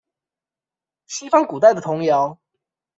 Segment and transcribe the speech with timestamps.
[1.05, 2.39] 西方古代的童謠